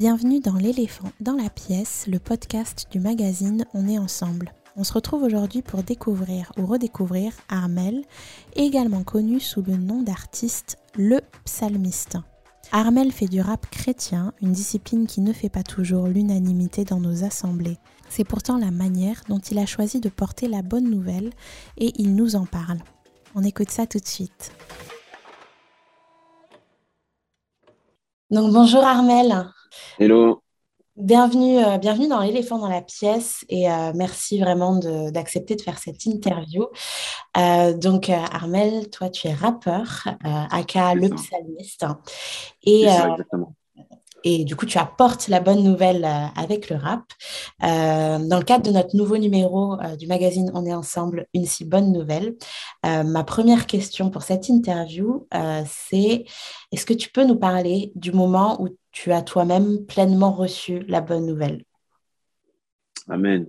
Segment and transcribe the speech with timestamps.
[0.00, 4.50] Bienvenue dans L'éléphant dans la pièce, le podcast du magazine On est ensemble.
[4.74, 8.06] On se retrouve aujourd'hui pour découvrir ou redécouvrir Armel,
[8.56, 12.16] également connu sous le nom d'artiste Le Psalmiste.
[12.72, 17.22] Armel fait du rap chrétien, une discipline qui ne fait pas toujours l'unanimité dans nos
[17.22, 17.76] assemblées.
[18.08, 21.30] C'est pourtant la manière dont il a choisi de porter la bonne nouvelle
[21.76, 22.78] et il nous en parle.
[23.34, 24.50] On écoute ça tout de suite.
[28.30, 29.52] Donc bonjour Armel.
[29.98, 30.42] Hello.
[30.96, 35.78] Bienvenue, euh, bienvenue dans l'éléphant dans la pièce et euh, merci vraiment d'accepter de, faire
[35.78, 36.66] cette interview.
[37.38, 41.86] Euh, donc Armel, toi tu es rappeur, aka le psalmiste.
[42.64, 43.54] Et, ça, exactement.
[44.24, 47.04] Et du coup, tu apportes la bonne nouvelle avec le rap.
[47.62, 51.46] Euh, dans le cadre de notre nouveau numéro euh, du magazine On est ensemble, une
[51.46, 52.36] si bonne nouvelle.
[52.84, 55.26] ma première question pour cette interview,
[55.66, 56.24] c'est
[56.72, 61.00] est-ce que tu peux nous parler du moment où tu as toi-même pleinement reçu la
[61.00, 61.64] bonne nouvelle
[63.08, 63.48] Amen.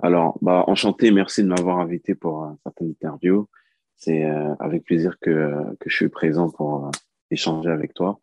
[0.00, 3.48] Alors, bah, enchanté, merci de m'avoir invité pour cette interview.
[3.96, 4.24] C'est
[4.58, 6.90] avec plaisir que, que, je suis présent pour
[7.30, 8.20] échanger avec toi.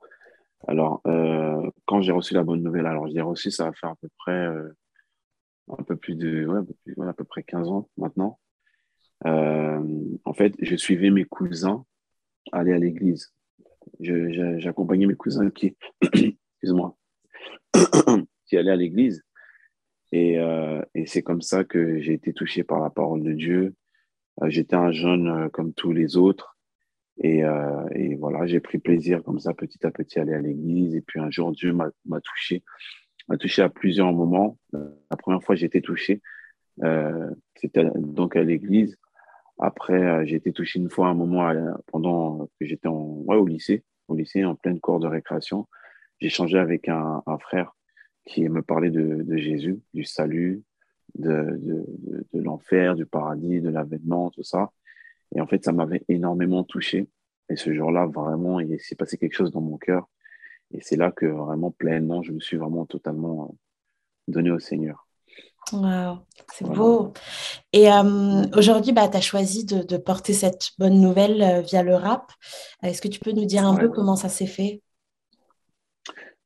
[0.68, 3.96] Alors, euh, quand j'ai reçu la bonne nouvelle, alors j'ai reçu, ça va faire à
[3.96, 4.70] peu près euh,
[5.70, 8.40] un peu plus de, ouais, à peu près 15 ans maintenant.
[9.26, 9.82] Euh,
[10.26, 11.86] en fait, je suivais mes cousins
[12.52, 13.34] aller à l'église.
[14.00, 15.76] J'accompagnais mes cousins qui,
[16.62, 16.96] excuse-moi,
[18.48, 19.24] qui allaient à l'église.
[20.12, 20.38] Et,
[20.96, 23.76] et c'est comme ça que j'ai été touché par la parole de Dieu.
[24.48, 26.58] J'étais un jeune comme tous les autres.
[27.22, 30.96] Et, euh, voilà, j'ai pris plaisir comme ça petit à petit à aller à l'église.
[30.96, 32.64] Et puis un jour, Dieu m'a touché,
[33.28, 34.58] m'a touché à plusieurs moments.
[34.74, 36.22] La première fois, j'ai été touché,
[36.84, 38.98] euh, c'était donc à l'église.
[39.60, 41.52] Après, euh, j'ai été touché une fois un moment
[41.88, 45.68] pendant que j'étais au lycée, au lycée en pleine cour de récréation.
[46.20, 47.76] J'ai changé avec un, un, frère
[48.26, 50.64] qui me parlait de, de Jésus, du salut,
[51.16, 51.86] de, de,
[52.34, 54.72] de l'enfer, du paradis, de l'avènement, tout ça.
[55.36, 57.08] Et en fait, ça m'avait énormément touché.
[57.50, 60.08] Et ce jour-là, vraiment, il s'est passé quelque chose dans mon cœur.
[60.72, 63.56] Et c'est là que vraiment, pleinement, je me suis vraiment totalement euh,
[64.28, 65.08] donné au Seigneur.
[65.74, 66.20] Wow,
[66.54, 67.14] c'est beau.
[67.74, 71.96] Et euh, aujourd'hui, bah, tu as choisi de, porter cette bonne nouvelle euh, via le
[71.96, 72.32] rap.
[72.82, 74.82] Est-ce que tu peux nous dire un peu comment ça s'est fait?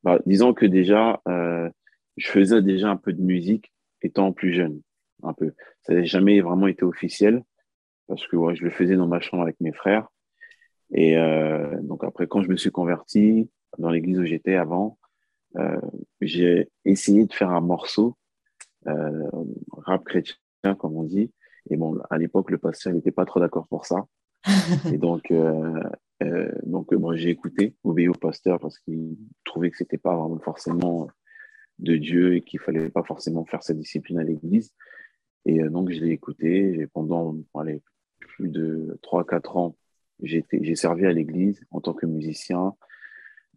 [0.03, 3.71] Bah, Disons que déjà, je faisais déjà un peu de musique
[4.01, 4.81] étant plus jeune.
[5.23, 5.53] Un peu.
[5.83, 7.43] Ça n'a jamais vraiment été officiel
[8.07, 10.07] parce que ouais, je le faisais dans ma chambre avec mes frères.
[10.91, 14.97] Et euh, donc après, quand je me suis converti dans l'église où j'étais avant,
[15.57, 15.79] euh,
[16.21, 18.15] j'ai essayé de faire un morceau
[18.87, 19.29] euh,
[19.71, 20.35] rap chrétien,
[20.77, 21.31] comme on dit.
[21.69, 24.05] Et bon, à l'époque, le pasteur n'était pas trop d'accord pour ça.
[24.93, 25.31] et donc,
[26.23, 30.15] euh, euh, donc moi, j'ai écouté, obéi au pasteur parce qu'il trouvait que c'était pas
[30.15, 31.09] vraiment forcément
[31.79, 34.73] de Dieu et qu'il fallait pas forcément faire cette discipline à l'église.
[35.45, 36.87] Et euh, donc, je l'ai écouté.
[36.93, 37.35] Pendant
[38.19, 39.75] plus de 3-4 ans,
[40.21, 42.75] j'ai servi à l'église en tant que musicien.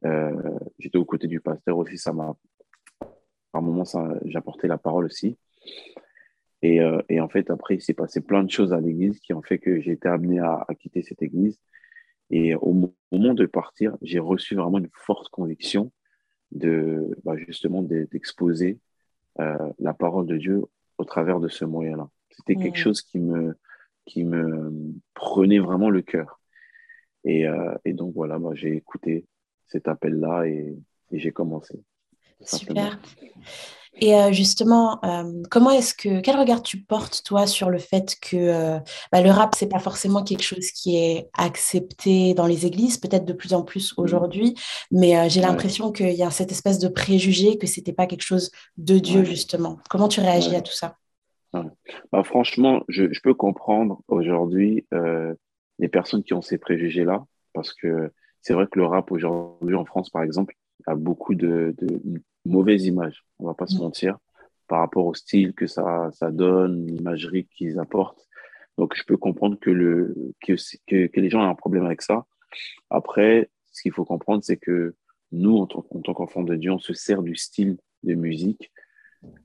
[0.05, 1.99] Euh, J'étais aux côtés du pasteur aussi.
[1.99, 2.37] Ça m'a,
[3.53, 3.85] par moments,
[4.25, 5.39] j'apportais la parole aussi.
[6.63, 9.43] Et, euh, en fait, après, il s'est passé plein de choses à l'église qui ont
[9.43, 11.61] fait que j'ai été amené à, quitter cette église.
[12.31, 12.73] Et au
[13.13, 15.93] moment de partir, j'ai reçu vraiment une forte conviction
[16.53, 18.79] de bah, justement d'exposer
[19.41, 20.65] euh, la parole de Dieu
[20.99, 22.09] au travers de ce moyen-là.
[22.31, 23.57] C'était quelque chose qui me,
[24.05, 26.41] qui me prenait vraiment le cœur.
[27.25, 29.27] Et, euh, et donc voilà, moi j'ai écouté
[29.67, 30.77] cet appel-là et,
[31.11, 31.81] et j'ai commencé.
[32.41, 33.01] Super.
[33.99, 38.17] Et euh, justement, euh, comment est-ce que quel regard tu portes toi sur le fait
[38.21, 38.79] que
[39.11, 43.25] bah, le rap c'est pas forcément quelque chose qui est accepté dans les églises, peut-être
[43.25, 44.03] de plus en plus mmh.
[44.03, 44.55] aujourd'hui,
[44.91, 48.51] mais j'ai l'impression qu'il y a cette espèce de préjugé que c'était pas quelque chose
[48.77, 49.79] de Dieu justement.
[49.89, 50.97] Comment tu réagis à tout ça?
[52.13, 55.35] Bah, franchement, je, peux comprendre aujourd'hui euh,
[55.79, 58.13] les personnes qui ont ces préjugés-là, parce que
[58.43, 60.55] c'est vrai que le rap aujourd'hui en France, par exemple,
[60.87, 61.75] a beaucoup de,
[62.47, 63.81] mauvaises images, on va pas se mm.
[63.81, 64.19] mentir,
[64.69, 68.27] par rapport au style que ça, ça donne, l'imagerie qu'ils apportent.
[68.79, 70.55] Donc, je peux comprendre que, le, que,
[70.87, 72.27] que, les gens ont un problème avec ça.
[72.91, 74.95] Après, ce qu'il faut comprendre, c'est que
[75.33, 78.71] nous, en tant, tant qu'enfants de Dieu, on se sert du style de musique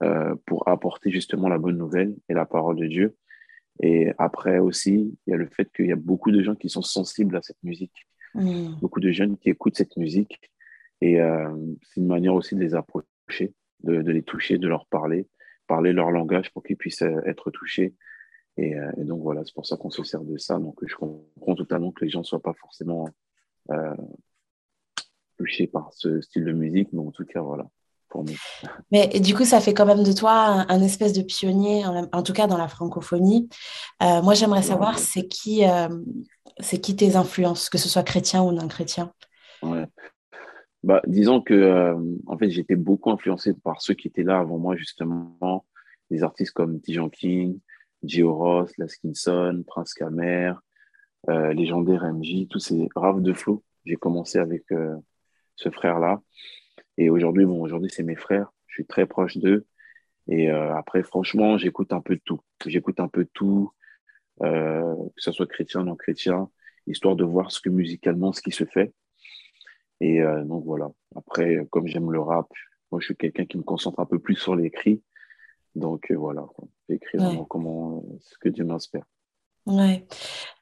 [0.04, 3.16] euh, pour apporter justement la bonne nouvelle et la parole de Dieu.
[3.82, 6.70] Et après aussi, il y a le fait qu'il y a beaucoup de gens qui
[6.70, 8.76] sont sensibles à cette musique, mm.
[8.80, 10.52] beaucoup de jeunes qui écoutent cette musique.
[11.02, 11.50] Et euh,
[11.82, 13.54] c'est une manière aussi de les approcher,
[13.84, 15.28] de, les toucher, de leur parler,
[15.68, 17.96] parler leur langage pour qu'ils puissent euh, être touchés.
[18.58, 20.60] Et, donc voilà, c'est pour ça qu'on se sert de ça.
[20.60, 23.08] Donc je comprends totalement que les gens ne soient pas forcément
[25.38, 27.66] touchés par ce style de musique, mais en tout cas, voilà
[28.12, 28.38] pour nous.
[28.92, 32.34] Mais du coup, ça fait quand même de toi un, espèce de pionnier, en, tout
[32.34, 33.50] cas dans la francophonie.
[34.04, 35.88] Euh, moi, j'aimerais savoir, c'est qui, euh,
[36.60, 39.12] c'est qui tes influences, que ce soit chrétien ou non chrétien?
[39.64, 39.86] Ouais.
[40.84, 41.98] Bah, Disons que euh,
[42.28, 45.66] en fait, j'étais beaucoup influencé par ceux qui étaient là avant moi, justement,
[46.10, 47.60] des artistes comme Tijan King,
[48.04, 50.54] Gio Ross, Laskinson, Prince Kamer,
[51.28, 53.64] légendaire MJ, tous ces raves de flow.
[53.86, 54.66] J'ai commencé avec
[55.56, 56.22] ce frère-là.
[56.98, 58.52] Et aujourd'hui, bon, aujourd'hui, c'est mes frères.
[58.68, 59.66] Je suis très proche d'eux.
[60.28, 62.40] Et euh, après, franchement, j'écoute un peu tout.
[62.66, 63.72] J'écoute un peu tout,
[64.44, 66.50] euh, que ce soit chrétien, non chrétien,
[66.88, 68.94] histoire de voir ce que musicalement, ce qui se fait.
[70.02, 70.92] Et euh, donc voilà.
[71.16, 72.48] Après, comme j'aime le rap,
[72.92, 75.02] moi, je suis quelqu'un qui me concentre un peu plus sur l'écrit.
[75.76, 76.46] Donc voilà,
[76.90, 79.06] j'écris vraiment comment, ce que Dieu m'inspire.
[79.68, 80.08] Ouais.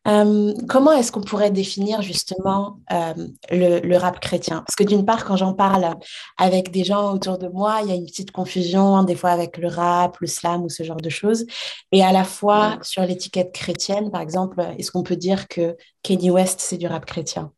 [0.07, 3.13] Euh, comment est-ce qu'on pourrait définir justement euh,
[3.49, 4.57] le, rap chrétien?
[4.67, 5.95] Parce que d'une part, quand j'en parle
[6.37, 9.29] avec des gens autour de moi, il y a une petite confusion hein, des fois
[9.29, 11.45] avec le rap, le slam ou ce genre de choses.
[11.93, 16.29] Et à la fois sur l'étiquette chrétienne, par exemple, est-ce qu'on peut dire que Kenny
[16.29, 17.53] West, c'est du rap chrétien?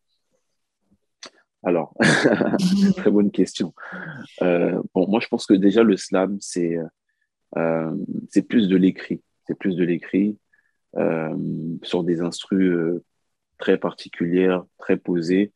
[1.63, 1.95] Alors,
[2.97, 3.73] très bonne question.
[4.41, 6.77] Euh, bon, moi, je pense que déjà, le slam, c'est
[8.29, 9.21] c'est plus de l'écrit.
[9.45, 10.37] C'est plus de l'écrit.
[10.97, 11.37] Euh,
[11.83, 13.01] sur des instrus euh,
[13.57, 15.53] très particulières, très posées,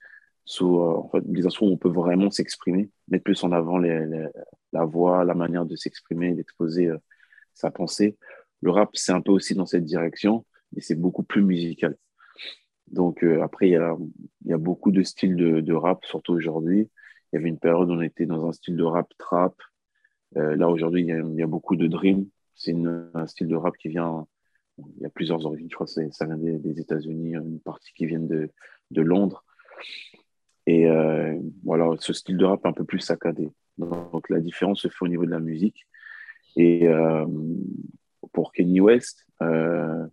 [0.62, 4.86] euh, en fait, des instruments où on peut vraiment s'exprimer, mettre plus en avant la
[4.86, 6.90] voix, la manière de s'exprimer, d'exposer
[7.54, 8.18] sa pensée.
[8.62, 11.98] Le rap, c'est un peu aussi dans cette direction, mais c'est beaucoup plus musical.
[12.88, 13.96] Donc après, il y a,
[14.46, 16.90] y a, beaucoup de styles de, rap, surtout aujourd'hui.
[17.32, 19.56] Il y avait une période où on était dans un style de rap trap.
[20.38, 22.28] Euh, là, aujourd'hui, il, y a beaucoup de dream.
[22.54, 22.76] C'est
[23.14, 24.28] un style de rap qui vient
[24.78, 28.06] il y a plusieurs origines, je crois que ça vient des, États-Unis, une partie qui
[28.06, 28.50] vient de,
[28.92, 29.44] de Londres.
[30.68, 33.52] Et euh, voilà, ce style de rap un peu plus saccadé.
[33.78, 35.88] Donc la différence se fait au niveau de la musique.
[36.56, 37.26] Et euh,
[38.34, 40.06] pour Kenny West, euh,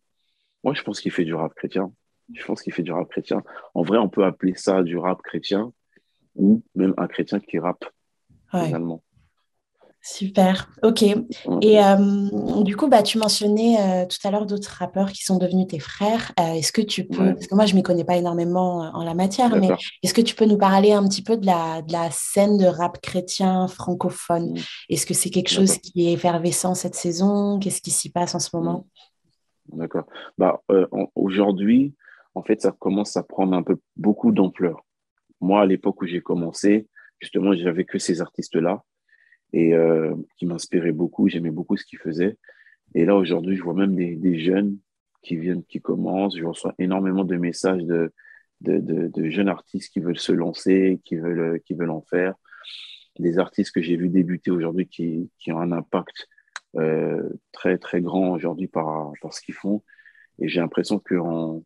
[0.62, 1.92] moi je pense qu'il fait du rap chrétien.
[2.34, 3.42] Je pense qu'il fait du rap chrétien.
[3.74, 5.72] En vrai, on peut appeler ça du rap chrétien
[6.36, 7.84] ou même un chrétien qui rappe
[8.50, 9.02] finalement.
[10.04, 11.02] Super, ok.
[11.02, 15.38] Et euh, du coup, bah, tu mentionnais euh, tout à l'heure d'autres rappeurs qui sont
[15.38, 16.32] devenus tes frères.
[16.40, 19.04] Euh, est-ce que tu peux, parce que moi je ne m'y connais pas énormément en
[19.04, 19.68] la matière, mais
[20.02, 22.64] est-ce que tu peux nous parler un petit peu de la, de la scène de
[22.64, 24.58] rap chrétien francophone?
[24.90, 27.60] Est-ce que c'est quelque chose qui est effervescent cette saison?
[27.60, 28.88] Qu'est-ce qui s'y passe en ce moment?
[29.68, 30.06] D'accord.
[30.36, 30.60] Bah,
[31.14, 31.94] Aujourd'hui,
[32.34, 34.84] en fait, ça commence à prendre un peu beaucoup d'ampleur.
[35.40, 36.88] Moi, à l'époque où j'ai commencé,
[37.20, 38.82] justement, j'avais que ces artistes-là
[39.52, 41.28] et euh, qui m'inspirait beaucoup.
[41.28, 42.38] J'aimais beaucoup ce qu'il faisait.
[42.94, 44.78] Et là, aujourd'hui, je vois même des, jeunes
[45.22, 46.36] qui viennent, qui commencent.
[46.36, 48.12] Je reçois énormément de messages de,
[48.60, 52.34] de, jeunes artistes qui veulent se lancer, qui veulent, qui veulent en faire.
[53.18, 56.28] Des artistes que j'ai vu débuter aujourd'hui qui, qui ont un impact
[56.76, 59.82] euh, très, très grand aujourd'hui par, par ce qu'ils font.
[60.38, 61.64] Et j'ai l'impression qu'on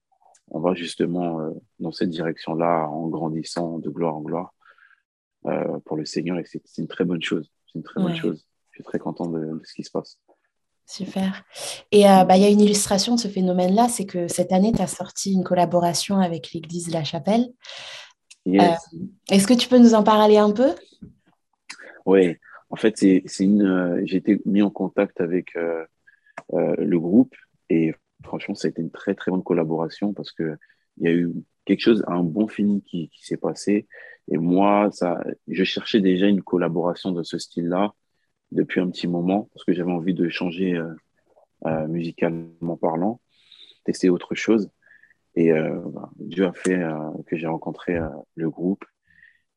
[0.48, 1.50] on va justement euh,
[1.80, 4.54] dans cette direction-là en grandissant de gloire en gloire
[5.46, 8.44] euh, pour le Seigneur et c'est une très bonne chose une très bonne chose.
[8.70, 10.18] Je suis très content de, ce qui se passe.
[10.86, 11.44] Super.
[11.90, 14.72] Et euh, bah, il y a une illustration de ce phénomène-là, c'est que cette année,
[14.72, 17.46] tu as sorti une collaboration avec l'église La Chapelle.
[18.46, 20.70] Est-ce que tu peux nous en parler un peu?
[22.04, 22.36] Oui,
[22.70, 24.02] en fait, c'est une.
[24.04, 25.54] J'ai été mis en contact avec
[26.52, 27.34] le groupe
[27.68, 27.92] et
[28.26, 30.56] franchement, ça a été une très très bonne collaboration parce que
[30.98, 31.32] il y a eu
[31.64, 33.86] quelque chose, un bon feeling qui, s'est passé.
[34.28, 37.92] Et moi, ça, je cherchais déjà une collaboration de ce style-là
[38.52, 40.94] depuis un petit moment parce que j'avais envie de changer euh,
[41.66, 43.20] euh, musicalement parlant,
[43.84, 44.70] tester autre chose.
[45.34, 45.80] Et euh,
[46.16, 46.82] Dieu a fait
[47.26, 47.98] que j'ai rencontré
[48.36, 48.84] le groupe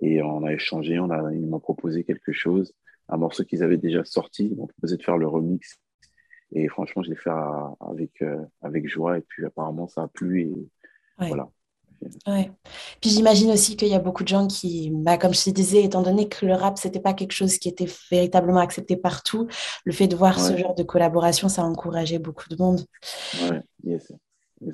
[0.01, 0.99] et on a échangé.
[0.99, 2.73] On a, ils m'ont proposé quelque chose,
[3.07, 4.47] un morceau qu'ils avaient déjà sorti.
[4.47, 5.79] Ils m'ont proposé de faire le remix.
[6.51, 7.31] Et franchement, je l'ai fait
[7.81, 8.23] avec,
[8.61, 9.17] avec joie.
[9.17, 10.41] Et puis apparemment, ça a plu.
[10.41, 11.49] Et voilà.
[12.27, 12.51] Ouais.
[13.01, 15.83] Puis j'imagine aussi qu'il y a beaucoup de gens qui, bah, comme je te disais,
[15.83, 19.47] étant donné que le rap, c'était pas quelque chose qui était véritablement accepté partout,
[19.83, 22.85] le fait de voir ce genre de collaboration, ça a encouragé beaucoup de monde.
[23.49, 24.11] Ouais, yes.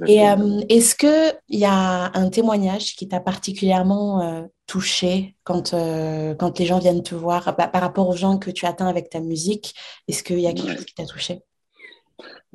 [0.07, 6.33] Et euh, est-ce qu'il y a un témoignage qui t'a particulièrement euh, touché quand, euh,
[6.33, 7.55] quand les gens viennent te voir?
[7.55, 9.75] Bah, par rapport aux gens que tu atteins avec ta musique
[10.07, 11.43] Est-ce qu'il y a quelque chose qui t'a touché?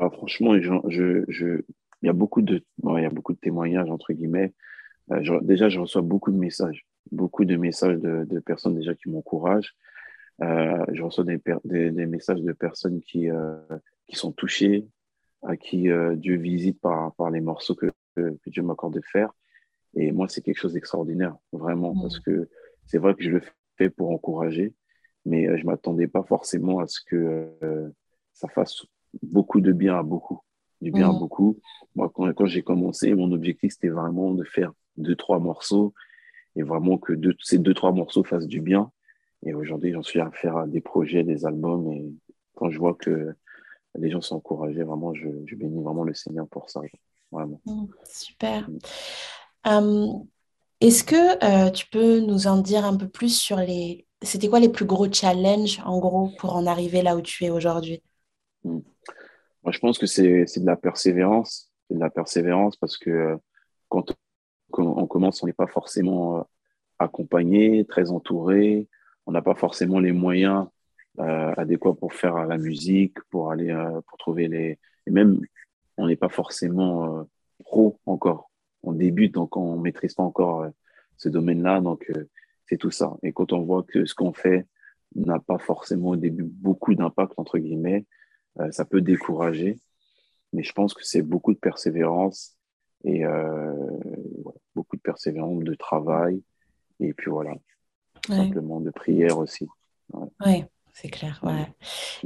[0.01, 1.63] Bah, Franchement, je, je,
[2.03, 4.55] il y a beaucoup de, il y a beaucoup de témoignages, entre guillemets.
[5.13, 9.11] Euh, déjà, je reçois beaucoup de messages, beaucoup de messages de, de personnes déjà qui
[9.11, 9.77] m'encouragent.
[10.43, 13.57] Euh, je reçois des, des, des, messages de personnes qui, euh,
[14.07, 14.89] qui sont touchées,
[15.43, 19.33] à qui Dieu visite par, par les morceaux que, que, Dieu m'accorde de faire.
[19.95, 22.49] Et moi, c'est quelque chose d'extraordinaire, vraiment, parce que
[22.87, 23.43] c'est vrai que je le
[23.77, 24.75] fais pour encourager.
[25.27, 27.51] mais je ne m'attendais pas forcément à ce que
[28.33, 28.87] ça fasse
[29.23, 30.41] beaucoup de bien à beaucoup.
[30.81, 31.19] Du bien à mmh.
[31.19, 31.59] beaucoup.
[31.95, 35.93] Moi, quand, quand j'ai commencé, mon objectif, c'était vraiment de faire deux, trois morceaux
[36.57, 38.91] et vraiment que ces deux, trois morceaux fassent du bien.
[39.45, 41.93] Et aujourd'hui, j'en suis à faire des projets, des albums.
[41.93, 42.13] Et
[42.55, 43.35] quand je vois que
[43.99, 46.81] les gens sont encouragés, vraiment, je, bénis vraiment le Seigneur pour ça.
[47.31, 47.61] Vraiment.
[47.67, 48.69] Mmh, super.
[49.65, 50.25] Mmh.
[50.81, 54.07] Est-ce que euh, tu peux nous en dire un peu plus sur les...
[54.23, 57.51] C'était quoi les plus gros challenges, en gros, pour en arriver là où tu es
[57.51, 58.03] aujourd'hui?
[58.65, 58.81] Mmh.
[59.63, 61.71] Moi, je pense que c'est de la persévérance.
[61.91, 63.37] De la persévérance parce que euh,
[63.89, 64.17] quand
[64.79, 66.43] on commence, on n'est pas forcément euh,
[66.99, 68.89] accompagné, très entouré.
[69.27, 70.67] On n'a pas forcément les moyens
[71.19, 73.75] euh, adéquats pour faire la musique, pour aller,
[74.07, 74.79] pour trouver les.
[75.07, 75.41] Et même,
[75.97, 77.27] on n'est pas forcément
[77.65, 78.51] pro encore.
[78.83, 80.67] On débute, donc on ne maîtrise pas encore
[81.17, 81.81] ce domaine-là.
[81.81, 82.11] Donc,
[82.67, 83.17] c'est tout ça.
[83.23, 84.67] Et quand on voit que ce qu'on fait
[85.15, 88.07] n'a pas forcément au début beaucoup d'impact, entre guillemets,
[88.71, 89.79] ça peut décourager.
[90.53, 92.57] Mais je pense que c'est beaucoup de persévérance
[93.05, 93.23] et
[94.75, 96.43] beaucoup de persévérance, de travail,
[97.01, 97.55] et puis voilà,
[98.27, 99.67] simplement de prière aussi.
[100.13, 101.41] Oui, ouais, c'est clair.
[101.43, 101.67] Ouais.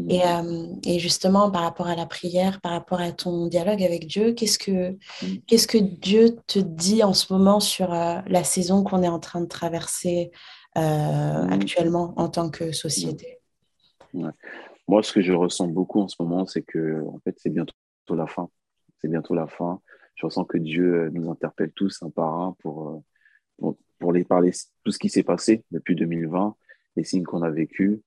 [0.08, 4.06] Et, euh, et, justement, par rapport à la prière, par rapport à ton dialogue avec
[4.06, 5.36] Dieu, qu'est-ce que, mm.
[5.46, 9.20] qu'est-ce que Dieu te dit en ce moment sur euh, la saison qu'on est en
[9.20, 10.30] train de traverser
[10.76, 10.80] euh,
[11.44, 11.52] mm.
[11.52, 13.38] actuellement en tant que société?
[14.86, 17.74] Moi, ce que je ressens beaucoup en ce moment, c'est que en fait, c'est bientôt
[18.10, 18.48] la fin.
[18.98, 19.80] C'est bientôt la fin
[20.14, 23.02] je ressens que Dieu nous interpelle tous un par un pour,
[23.58, 24.52] pour, pour les parler
[24.84, 26.54] tout ce qui s'est passé depuis 2020,
[26.96, 27.98] les signes qu'on a vécus,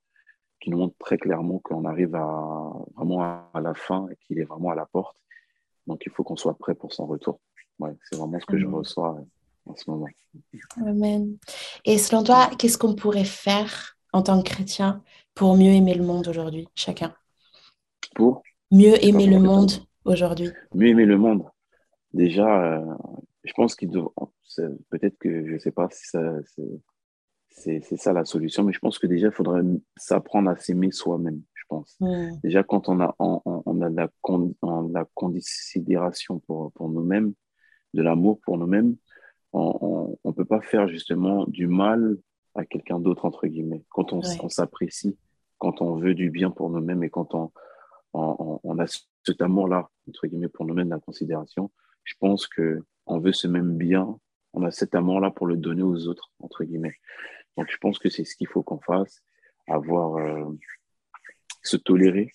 [0.60, 4.46] qui nous montrent très clairement qu'on arrive à, vraiment à, la fin et qu'il est
[4.46, 5.18] vraiment à la porte.
[5.86, 7.40] Donc il faut qu'on soit prêt pour son retour.
[7.80, 9.20] Ouais, c'est vraiment ce que je reçois
[9.66, 10.08] en ce moment.
[10.78, 11.38] Amen.
[11.86, 15.04] Et selon toi, qu'est-ce qu'on pourrait faire en tant que chrétien
[15.38, 17.14] pour mieux aimer le monde aujourd'hui, chacun
[18.16, 19.72] Pour Mieux aimer le monde
[20.04, 20.50] aujourd'hui.
[20.74, 21.44] Mieux aimer le monde
[22.14, 22.96] déjà, euh,
[23.44, 24.12] je pense qu'il doit.
[24.90, 26.06] Peut-être que je ne sais pas si
[27.50, 29.62] c'est ça la solution, mais je pense que déjà, il faudrait
[29.96, 31.98] s'apprendre à s'aimer soi-même, je pense.
[32.44, 34.10] Déjà, quand on a, on, on a la,
[34.92, 37.34] la considération pour, pour nous-mêmes,
[37.94, 38.96] de l'amour pour nous-mêmes,
[39.54, 42.18] on ne peut pas faire justement du mal
[42.56, 43.84] à quelqu'un d'autre, entre guillemets.
[43.90, 45.18] Quand on, on s'apprécie,
[45.58, 47.52] quand on veut du bien pour nous-mêmes et quand on,
[48.14, 48.86] on, on a
[49.24, 51.72] cet amour-là, entre guillemets, pour nous-mêmes, la considération,
[52.04, 54.18] je pense que on veut ce même bien,
[54.54, 56.96] on a cet amour-là pour le donner aux autres, entre guillemets.
[57.58, 59.24] Donc, je pense que c'est ce qu'il faut qu'on fasse,
[59.68, 60.46] avoir, euh,
[61.64, 62.32] se tolérer,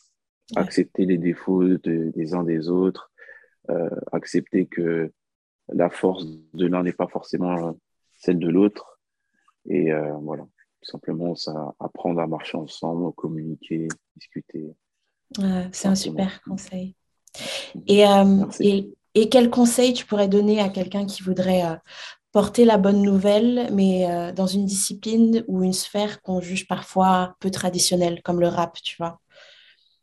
[0.57, 3.11] accepter les défauts des uns des autres,
[3.71, 5.13] euh, accepter que
[5.69, 7.79] la force de l'un n'est pas forcément
[8.17, 9.01] celle de l'autre.
[9.67, 10.45] Et euh, voilà,
[10.83, 14.75] tout simplement, ça, apprendre à marcher ensemble, communiquer, discuter.
[15.73, 16.95] c'est un super conseil.
[17.87, 18.05] Et,
[18.61, 21.77] et, et quel conseil tu pourrais donner à quelqu'un qui voudrait euh,
[22.33, 27.37] porter la bonne nouvelle, mais euh, dans une discipline ou une sphère qu'on juge parfois
[27.41, 29.21] peu traditionnelle, comme le rap, tu vois?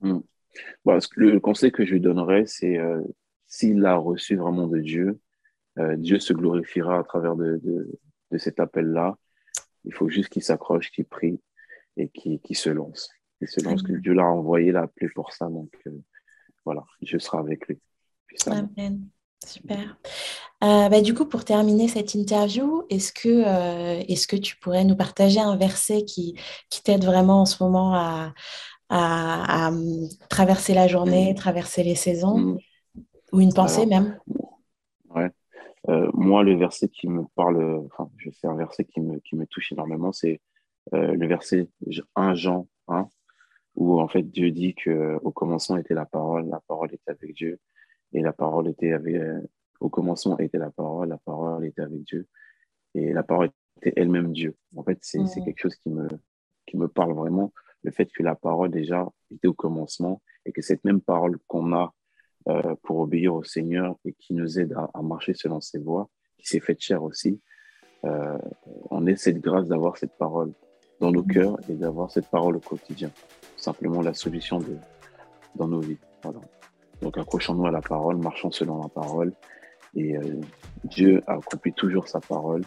[0.01, 0.19] Hmm.
[0.85, 3.01] bah, Le conseil que je lui donnerais, c'est euh,
[3.47, 5.19] s'il a reçu vraiment de Dieu,
[5.95, 9.15] Dieu se glorifiera à travers de, de, cet appel-là.
[9.85, 11.39] Il faut juste qu'il s'accroche, qu'il prie
[11.97, 13.09] et qu'il se lance.
[13.41, 15.47] Il se lance, que Dieu l'a envoyé, l'a appelé pour ça.
[15.47, 15.71] Donc
[16.65, 17.79] voilà, Dieu sera avec lui.
[18.47, 19.07] Amen.
[19.45, 19.97] Super.
[20.63, 24.83] Euh, bah, du coup, pour terminer cette interview, est-ce que, euh, est-ce que tu pourrais
[24.83, 26.35] nous partager un verset qui,
[26.69, 28.33] qui t'aide vraiment en ce moment à,
[28.89, 29.71] à,
[30.29, 31.35] traverser la journée, mm.
[31.35, 32.57] traverser les saisons, mm.
[33.31, 34.19] ou une pensée même?
[35.89, 39.35] Euh, moi, le verset qui me parle, enfin, je sais un verset qui me, qui
[39.35, 40.41] me touche énormément, c'est
[40.91, 41.69] le verset
[42.15, 43.07] 1 Jean 1,
[43.75, 47.59] où en fait Dieu dit qu'au commencement était la parole, la parole était avec Dieu
[48.13, 49.41] et la parole était avec, euh,
[49.79, 52.27] au commencement était la parole, la parole était avec Dieu,
[52.95, 54.55] et la parole était elle-même Dieu.
[54.75, 56.07] En fait, c'est quelque chose qui me,
[56.65, 57.53] qui me parle vraiment,
[57.83, 61.73] le fait que la parole déjà était au commencement, et que cette même parole qu'on
[61.73, 61.93] a
[62.47, 66.47] euh, pour obéir au Seigneur et qui nous aide à, marcher selon ses voies, qui
[66.47, 67.39] s'est faite chair aussi,
[68.05, 68.37] euh,
[68.89, 70.53] on ait cette grâce d'avoir cette parole
[71.01, 73.11] dans nos cœurs et d'avoir cette parole au quotidien.
[73.57, 74.77] Simplement la solution de,
[75.55, 75.97] dans nos vies.
[76.23, 76.39] Voilà.
[77.01, 79.33] Donc accrochons-nous à la parole, marchons selon la parole.
[79.95, 80.39] Et euh,
[80.85, 82.61] Dieu accomplit toujours sa parole.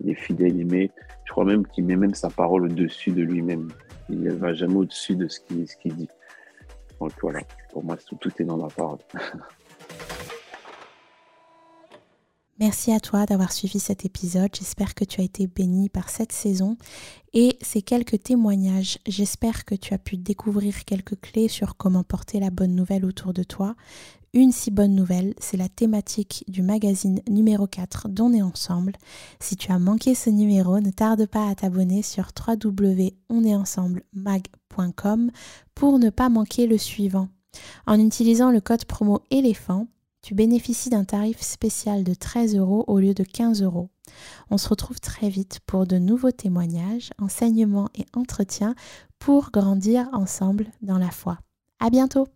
[0.00, 0.90] Il est fidèle, il met,
[1.24, 3.68] je crois même qu'il met même sa parole au-dessus de lui-même.
[4.08, 6.08] Il ne va jamais au-dessus de ce qu'il dit.
[7.00, 7.40] Donc voilà,
[7.76, 8.68] pour moi, tout, est dans la.
[12.58, 14.48] Merci à toi d'avoir suivi cet épisode.
[14.58, 16.78] J'espère que tu as été béni par cette saison
[17.34, 18.98] et ces quelques témoignages.
[19.06, 23.34] J'espère que tu as pu découvrir quelques clés sur comment porter la bonne nouvelle autour
[23.34, 23.74] de toi.
[24.32, 28.94] Une si bonne nouvelle, c'est la thématique du magazine numéro 4 d'On est ensemble.
[29.38, 35.30] Si tu as manqué ce numéro, ne tarde pas à t'abonner sur www.onestensemblemag.com
[35.74, 37.28] pour ne pas manquer le suivant.
[37.86, 39.86] En utilisant le code promo éléphant,
[40.22, 43.90] tu bénéficies d'un tarif spécial de 13 euros au lieu de 15 euros.
[44.50, 48.74] On se retrouve très vite pour de nouveaux témoignages, enseignements et entretiens
[49.18, 51.38] pour grandir ensemble dans la foi.
[51.78, 52.26] À bientôt!